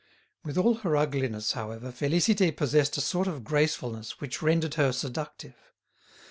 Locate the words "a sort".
2.97-3.27